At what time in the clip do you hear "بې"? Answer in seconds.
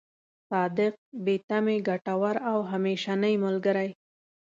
1.23-1.35